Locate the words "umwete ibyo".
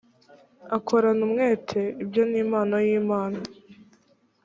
1.27-2.21